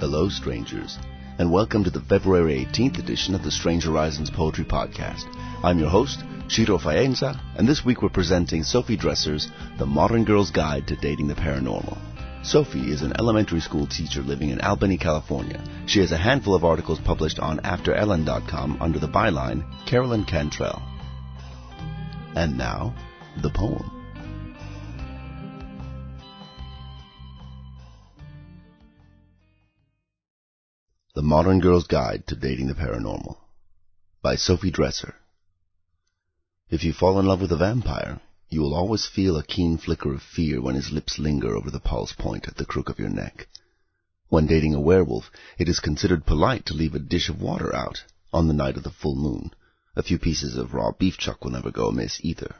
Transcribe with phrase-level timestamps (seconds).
[0.00, 0.98] Hello, strangers,
[1.38, 5.24] and welcome to the February 18th edition of the Strange Horizons Poetry Podcast.
[5.64, 9.48] I'm your host, Ciro Faienza, and this week we're presenting Sophie Dresser's
[9.78, 11.96] The Modern Girl's Guide to Dating the Paranormal.
[12.44, 15.64] Sophie is an elementary school teacher living in Albany, California.
[15.86, 20.82] She has a handful of articles published on AfterEllen.com under the byline Carolyn Cantrell.
[22.34, 22.94] And now,
[23.42, 23.90] the poem.
[31.14, 33.36] The Modern Girl's Guide to Dating the Paranormal
[34.22, 35.16] by Sophie Dresser.
[36.70, 40.14] If you fall in love with a vampire, you will always feel a keen flicker
[40.14, 43.08] of fear when his lips linger over the pulse point at the crook of your
[43.08, 43.48] neck.
[44.28, 48.04] When dating a werewolf, it is considered polite to leave a dish of water out
[48.32, 49.50] on the night of the full moon.
[49.96, 52.54] A few pieces of raw beef chuck will never go amiss either.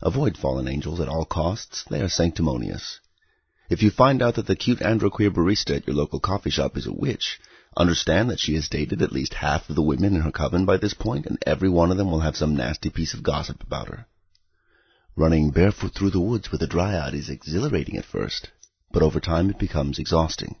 [0.00, 1.84] Avoid fallen angels at all costs.
[1.90, 3.00] They are sanctimonious.
[3.68, 6.86] If you find out that the cute androqueer barista at your local coffee shop is
[6.86, 7.40] a witch,
[7.74, 10.76] Understand that she has dated at least half of the women in her coven by
[10.76, 13.88] this point, and every one of them will have some nasty piece of gossip about
[13.88, 14.06] her.
[15.16, 18.50] Running barefoot through the woods with a dryad is exhilarating at first,
[18.90, 20.56] but over time it becomes exhausting.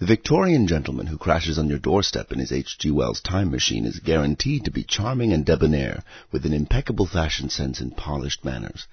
[0.00, 2.90] The Victorian gentleman who crashes on your doorstep in his H.G.
[2.90, 7.82] Wells time machine is guaranteed to be charming and debonair, with an impeccable fashion sense
[7.82, 8.86] and polished manners.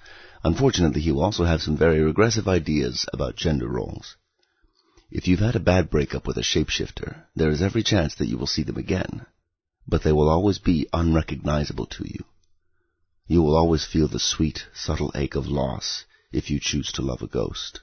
[0.44, 4.16] Unfortunately, he will also have some very regressive ideas about gender roles.
[5.10, 8.36] If you've had a bad breakup with a shapeshifter, there is every chance that you
[8.36, 9.24] will see them again,
[9.86, 12.22] but they will always be unrecognizable to you.
[13.26, 17.22] You will always feel the sweet, subtle ache of loss if you choose to love
[17.22, 17.80] a ghost.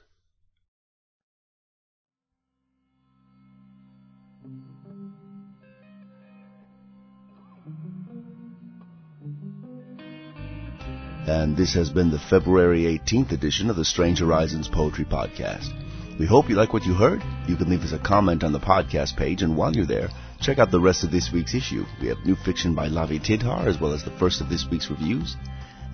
[11.26, 15.72] And this has been the February 18th edition of the Strange Horizons Poetry Podcast.
[16.20, 17.20] We hope you like what you heard.
[17.48, 20.08] You can leave us a comment on the podcast page, and while you're there,
[20.40, 21.84] check out the rest of this week's issue.
[22.00, 24.88] We have new fiction by Lavi Tidhar, as well as the first of this week's
[24.88, 25.36] reviews.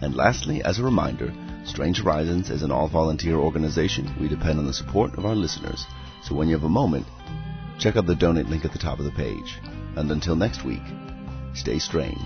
[0.02, 1.32] And lastly, as a reminder,
[1.64, 4.14] Strange Horizons is an all-volunteer organization.
[4.20, 5.86] We depend on the support of our listeners.
[6.22, 7.06] So when you have a moment,
[7.78, 9.60] check out the donate link at the top of the page.
[9.96, 10.82] And until next week,
[11.54, 12.18] stay strange.